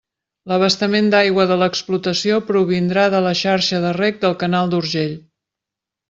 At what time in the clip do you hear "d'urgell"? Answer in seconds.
4.73-5.13